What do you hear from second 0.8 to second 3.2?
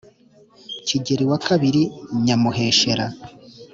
kigeli wa babiri nyamuheshera